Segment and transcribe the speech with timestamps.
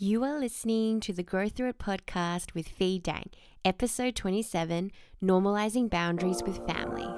[0.00, 3.30] You are listening to the Grow Through It podcast with Fee Dang,
[3.64, 7.08] episode 27 Normalizing Boundaries with Family.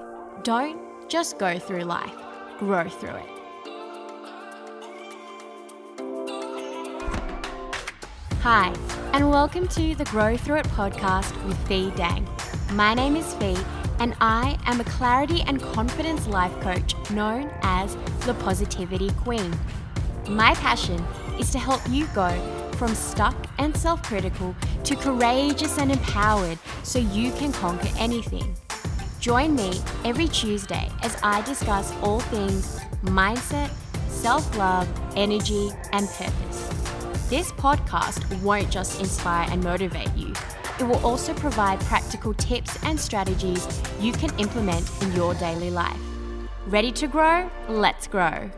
[0.44, 2.14] Don't just go through life,
[2.58, 3.28] grow through it.
[8.40, 8.72] Hi,
[9.12, 12.26] and welcome to the Grow Through It podcast with Fee Dang.
[12.72, 13.58] My name is Fee,
[13.98, 17.94] and I am a clarity and confidence life coach known as
[18.24, 19.54] the Positivity Queen.
[20.30, 21.04] My passion
[21.38, 26.98] is to help you go from stuck and self critical to courageous and empowered so
[26.98, 28.56] you can conquer anything.
[29.20, 33.70] Join me every Tuesday as I discuss all things mindset,
[34.08, 36.68] self love, energy, and purpose.
[37.28, 40.32] This podcast won't just inspire and motivate you,
[40.78, 43.68] it will also provide practical tips and strategies
[44.00, 46.00] you can implement in your daily life.
[46.66, 47.50] Ready to grow?
[47.68, 48.50] Let's grow.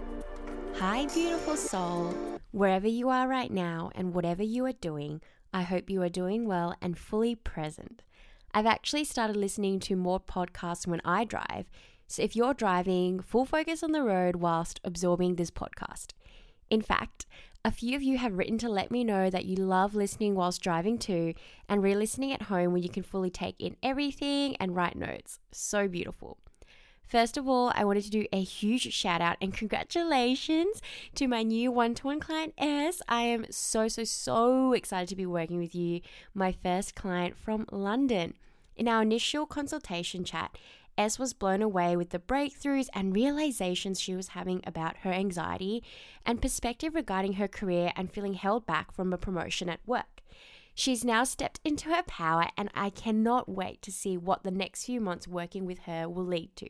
[0.78, 2.31] Hi, beautiful soul.
[2.52, 5.22] Wherever you are right now and whatever you are doing,
[5.54, 8.02] I hope you are doing well and fully present.
[8.52, 11.70] I've actually started listening to more podcasts when I drive.
[12.08, 16.08] So if you're driving, full focus on the road whilst absorbing this podcast.
[16.68, 17.24] In fact,
[17.64, 20.60] a few of you have written to let me know that you love listening whilst
[20.60, 21.32] driving too,
[21.70, 25.38] and re listening at home where you can fully take in everything and write notes.
[25.52, 26.36] So beautiful.
[27.06, 30.80] First of all, I wanted to do a huge shout out and congratulations
[31.14, 33.02] to my new one to one client, S.
[33.06, 36.00] I am so, so, so excited to be working with you,
[36.32, 38.32] my first client from London.
[38.76, 40.56] In our initial consultation chat,
[40.96, 45.82] S was blown away with the breakthroughs and realizations she was having about her anxiety
[46.24, 50.22] and perspective regarding her career and feeling held back from a promotion at work.
[50.74, 54.86] She's now stepped into her power, and I cannot wait to see what the next
[54.86, 56.68] few months working with her will lead to.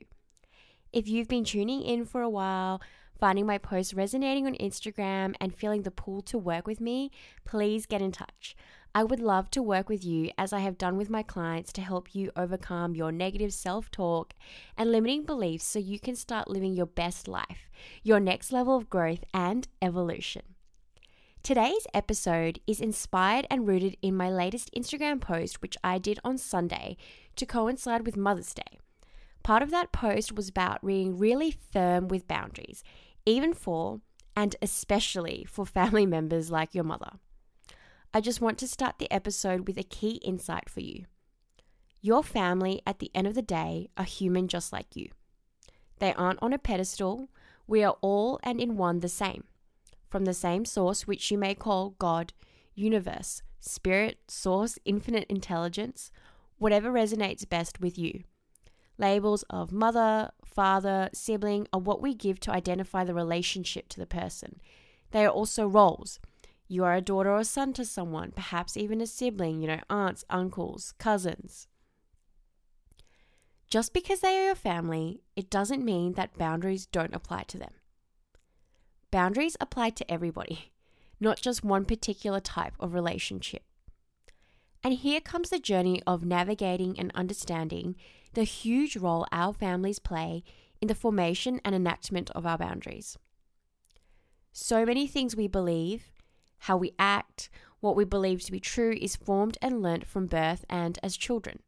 [0.92, 2.82] If you've been tuning in for a while,
[3.18, 7.10] finding my posts resonating on Instagram, and feeling the pull to work with me,
[7.46, 8.54] please get in touch.
[8.94, 11.80] I would love to work with you as I have done with my clients to
[11.80, 14.34] help you overcome your negative self talk
[14.76, 17.70] and limiting beliefs so you can start living your best life,
[18.02, 20.42] your next level of growth and evolution.
[21.42, 26.36] Today's episode is inspired and rooted in my latest Instagram post, which I did on
[26.36, 26.98] Sunday
[27.36, 28.78] to coincide with Mother's Day.
[29.42, 32.84] Part of that post was about being really firm with boundaries,
[33.26, 34.00] even for
[34.36, 37.12] and especially for family members like your mother.
[38.14, 41.06] I just want to start the episode with a key insight for you.
[42.00, 45.08] Your family, at the end of the day, are human just like you.
[45.98, 47.28] They aren't on a pedestal.
[47.66, 49.44] We are all and in one the same.
[50.10, 52.32] From the same source, which you may call God,
[52.74, 56.10] universe, spirit, source, infinite intelligence,
[56.58, 58.24] whatever resonates best with you.
[59.02, 64.06] Labels of mother, father, sibling are what we give to identify the relationship to the
[64.06, 64.60] person.
[65.10, 66.20] They are also roles.
[66.68, 70.24] You are a daughter or son to someone, perhaps even a sibling, you know, aunts,
[70.30, 71.66] uncles, cousins.
[73.68, 77.72] Just because they are your family, it doesn't mean that boundaries don't apply to them.
[79.10, 80.70] Boundaries apply to everybody,
[81.20, 83.64] not just one particular type of relationship.
[84.84, 87.94] And here comes the journey of navigating and understanding
[88.34, 90.42] the huge role our families play
[90.80, 93.16] in the formation and enactment of our boundaries.
[94.52, 96.12] So many things we believe,
[96.58, 97.48] how we act,
[97.80, 101.60] what we believe to be true is formed and learnt from birth and as children.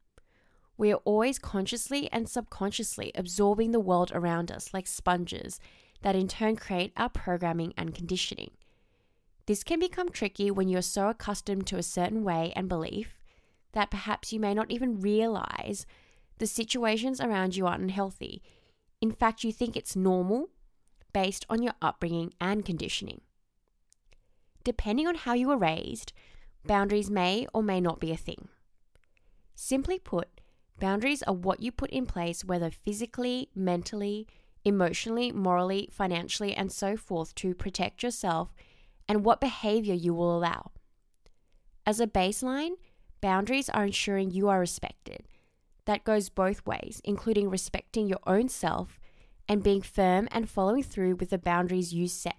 [0.77, 5.59] We are always consciously and subconsciously absorbing the world around us like sponges
[6.01, 8.51] that in turn create our programming and conditioning.
[9.47, 13.15] This can become tricky when you're so accustomed to a certain way and belief
[13.73, 15.85] that perhaps you may not even realize
[16.39, 18.41] the situations around you are unhealthy.
[19.01, 20.49] In fact, you think it's normal
[21.13, 23.21] based on your upbringing and conditioning.
[24.63, 26.11] Depending on how you were raised,
[26.65, 28.47] boundaries may or may not be a thing.
[29.53, 30.41] Simply put,
[30.79, 34.27] boundaries are what you put in place, whether physically, mentally,
[34.65, 38.53] emotionally, morally, financially, and so forth, to protect yourself
[39.07, 40.71] and what behavior you will allow.
[41.85, 42.73] As a baseline,
[43.21, 45.23] boundaries are ensuring you are respected.
[45.85, 48.99] That goes both ways, including respecting your own self
[49.47, 52.37] and being firm and following through with the boundaries you set.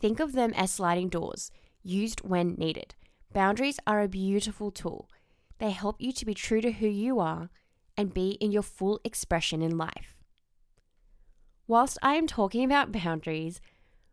[0.00, 1.50] Think of them as sliding doors,
[1.82, 2.94] used when needed.
[3.32, 5.08] Boundaries are a beautiful tool.
[5.58, 7.50] They help you to be true to who you are
[7.96, 10.16] and be in your full expression in life.
[11.66, 13.60] Whilst I am talking about boundaries,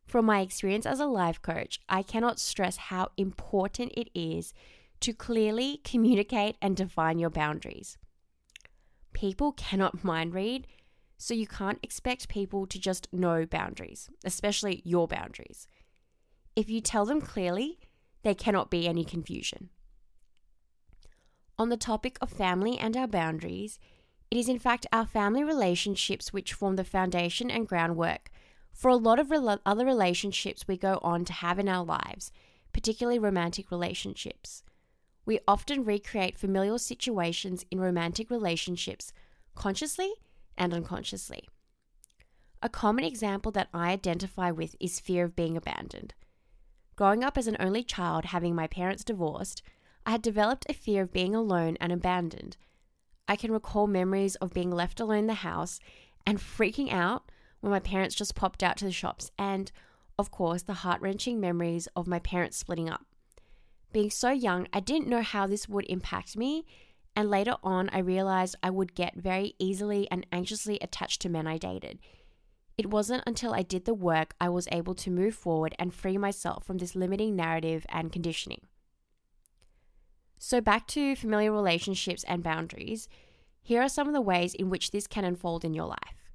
[0.06, 4.53] from my experience as a life coach, I cannot stress how important it is
[5.01, 7.98] to clearly communicate and define your boundaries.
[9.13, 10.68] People cannot mind read,
[11.18, 15.68] so you can't expect people to just know boundaries, especially your boundaries.
[16.56, 17.80] If you tell them clearly,
[18.24, 19.69] there cannot be any confusion.
[21.57, 23.80] On the topic of family and our boundaries,
[24.30, 28.31] it is in fact our family relationships which form the foundation and groundwork
[28.81, 32.31] for a lot of re- other relationships we go on to have in our lives,
[32.73, 34.63] particularly romantic relationships.
[35.23, 39.13] We often recreate familial situations in romantic relationships
[39.53, 40.11] consciously
[40.57, 41.47] and unconsciously.
[42.63, 46.15] A common example that I identify with is fear of being abandoned.
[46.95, 49.61] Growing up as an only child, having my parents divorced,
[50.07, 52.57] I had developed a fear of being alone and abandoned.
[53.27, 55.79] I can recall memories of being left alone in the house
[56.25, 57.29] and freaking out
[57.61, 59.71] when my parents just popped out to the shops, and,
[60.19, 63.05] of course, the heart wrenching memories of my parents splitting up.
[63.93, 66.65] Being so young, I didn't know how this would impact me,
[67.15, 71.47] and later on, I realized I would get very easily and anxiously attached to men
[71.47, 71.99] I dated.
[72.77, 76.17] It wasn't until I did the work I was able to move forward and free
[76.17, 78.61] myself from this limiting narrative and conditioning.
[80.39, 83.07] So, back to familiar relationships and boundaries,
[83.61, 86.30] here are some of the ways in which this can unfold in your life.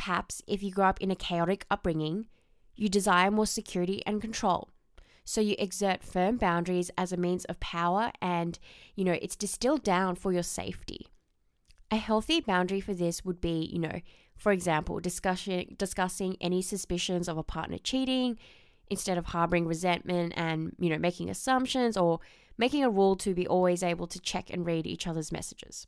[0.00, 2.26] Perhaps if you grow up in a chaotic upbringing,
[2.74, 4.70] you desire more security and control.
[5.26, 8.58] So you exert firm boundaries as a means of power and,
[8.94, 11.08] you know, it's distilled down for your safety.
[11.90, 14.00] A healthy boundary for this would be, you know,
[14.38, 18.38] for example, discussing discussing any suspicions of a partner cheating
[18.88, 22.20] instead of harboring resentment and, you know, making assumptions or
[22.56, 25.86] making a rule to be always able to check and read each other's messages.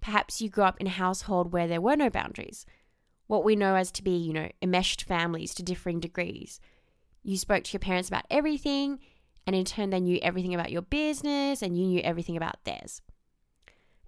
[0.00, 2.64] Perhaps you grew up in a household where there were no boundaries,
[3.26, 6.60] what we know as to be, you know, enmeshed families to differing degrees.
[7.22, 9.00] You spoke to your parents about everything,
[9.46, 13.02] and in turn, they knew everything about your business and you knew everything about theirs.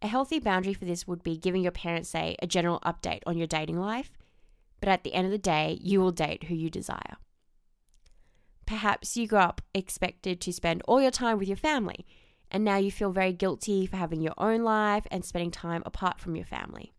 [0.03, 3.37] A healthy boundary for this would be giving your parents, say, a general update on
[3.37, 4.11] your dating life,
[4.81, 7.17] but at the end of the day, you will date who you desire.
[8.65, 12.07] Perhaps you grew up expected to spend all your time with your family,
[12.51, 16.19] and now you feel very guilty for having your own life and spending time apart
[16.21, 16.93] from your family.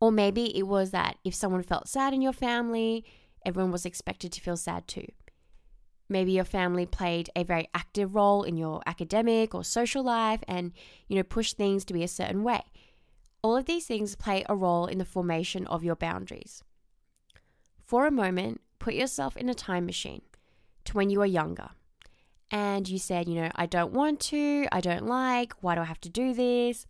[0.00, 3.04] Or maybe it was that if someone felt sad in your family,
[3.44, 5.06] everyone was expected to feel sad too.
[6.08, 10.72] Maybe your family played a very active role in your academic or social life and,
[11.06, 12.62] you know, pushed things to be a certain way.
[13.42, 16.62] All of these things play a role in the formation of your boundaries.
[17.84, 20.22] For a moment, put yourself in a time machine
[20.84, 21.70] to when you were younger
[22.50, 25.84] and you said, you know, I don't want to, I don't like, why do I
[25.84, 26.86] have to do this?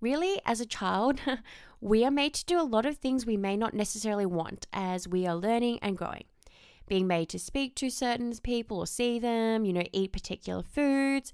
[0.00, 1.20] Really, as a child,
[1.80, 5.08] we are made to do a lot of things we may not necessarily want as
[5.08, 6.24] we are learning and growing.
[6.86, 11.32] Being made to speak to certain people or see them, you know, eat particular foods,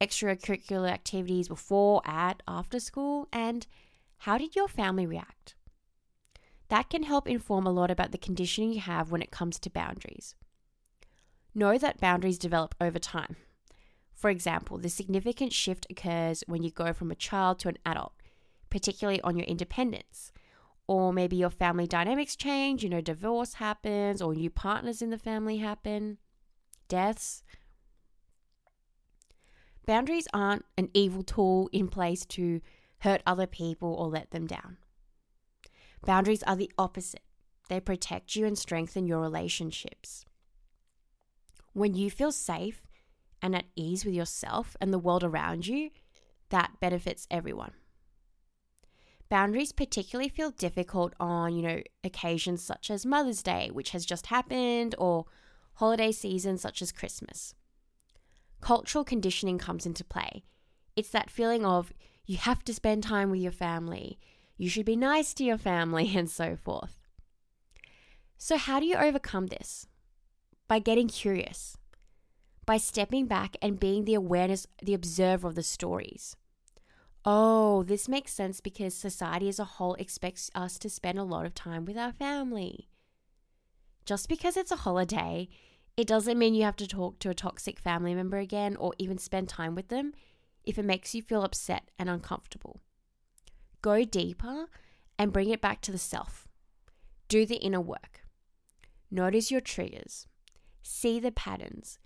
[0.00, 3.66] extracurricular activities before, at, after school, and
[4.18, 5.54] how did your family react?
[6.68, 9.70] That can help inform a lot about the conditioning you have when it comes to
[9.70, 10.34] boundaries.
[11.54, 13.36] Know that boundaries develop over time.
[14.14, 18.12] For example, the significant shift occurs when you go from a child to an adult,
[18.68, 20.32] particularly on your independence.
[20.86, 25.18] Or maybe your family dynamics change, you know, divorce happens, or new partners in the
[25.18, 26.18] family happen,
[26.88, 27.42] deaths.
[29.86, 32.60] Boundaries aren't an evil tool in place to
[32.98, 34.76] hurt other people or let them down.
[36.04, 37.22] Boundaries are the opposite,
[37.68, 40.26] they protect you and strengthen your relationships.
[41.80, 42.86] When you feel safe
[43.40, 45.88] and at ease with yourself and the world around you,
[46.50, 47.72] that benefits everyone.
[49.30, 54.26] Boundaries particularly feel difficult on, you know, occasions such as Mother's Day, which has just
[54.26, 55.24] happened, or
[55.76, 57.54] holiday seasons such as Christmas.
[58.60, 60.42] Cultural conditioning comes into play.
[60.96, 61.94] It's that feeling of
[62.26, 64.18] you have to spend time with your family,
[64.58, 66.98] you should be nice to your family, and so forth.
[68.36, 69.86] So, how do you overcome this?
[70.70, 71.76] By getting curious,
[72.64, 76.36] by stepping back and being the awareness, the observer of the stories.
[77.24, 81.44] Oh, this makes sense because society as a whole expects us to spend a lot
[81.44, 82.88] of time with our family.
[84.06, 85.48] Just because it's a holiday,
[85.96, 89.18] it doesn't mean you have to talk to a toxic family member again or even
[89.18, 90.12] spend time with them
[90.62, 92.80] if it makes you feel upset and uncomfortable.
[93.82, 94.66] Go deeper
[95.18, 96.46] and bring it back to the self.
[97.26, 98.20] Do the inner work.
[99.10, 100.28] Notice your triggers.
[100.82, 101.98] See the patterns.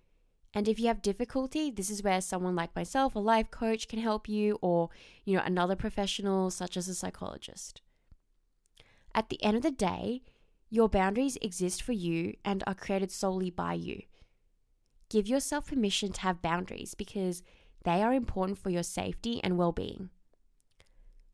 [0.52, 3.98] And if you have difficulty, this is where someone like myself, a life coach, can
[3.98, 4.88] help you, or
[5.24, 7.80] you know, another professional such as a psychologist.
[9.14, 10.22] At the end of the day,
[10.70, 14.02] your boundaries exist for you and are created solely by you.
[15.08, 17.42] Give yourself permission to have boundaries because
[17.84, 20.10] they are important for your safety and well being.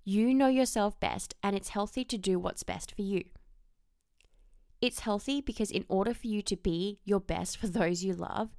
[0.04, 3.24] You know yourself best, and it's healthy to do what's best for you.
[4.80, 8.50] It's healthy because in order for you to be your best for those you love,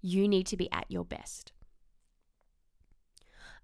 [0.00, 1.52] you need to be at your best.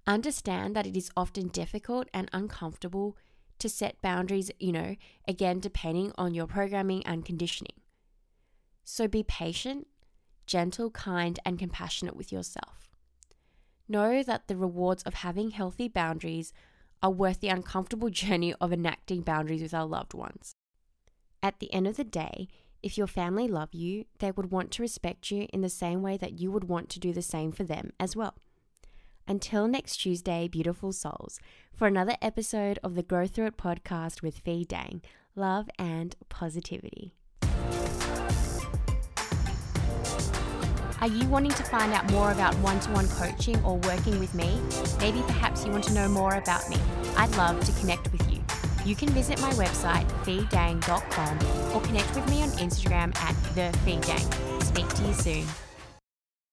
[0.07, 3.17] Understand that it is often difficult and uncomfortable
[3.61, 4.97] to set boundaries, you know,
[5.29, 7.75] again, depending on your programming and conditioning.
[8.83, 9.87] So be patient,
[10.47, 12.91] gentle, kind, and compassionate with yourself.
[13.89, 16.53] Know that the rewards of having healthy boundaries
[17.01, 20.57] are worth the uncomfortable journey of enacting boundaries with our loved ones.
[21.43, 22.47] At the end of the day,
[22.85, 26.17] if your family love you, they would want to respect you in the same way
[26.17, 28.35] that you would want to do the same for them as well.
[29.27, 31.41] Until next Tuesday, beautiful souls,
[31.75, 35.03] for another episode of the Grow Through It podcast with Fee Dang,
[35.35, 37.13] love and positivity.
[41.01, 44.33] Are you wanting to find out more about one to one coaching or working with
[44.35, 44.61] me?
[45.01, 46.77] Maybe perhaps you want to know more about me.
[47.17, 48.32] I'd love to connect with you.
[48.85, 54.63] You can visit my website, feedang.com, or connect with me on Instagram at thefeedang.
[54.63, 55.72] Speak to you soon.